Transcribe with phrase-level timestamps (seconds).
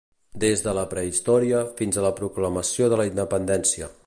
[0.43, 3.97] Des de la prehistòria fins a la proclamació de la independència.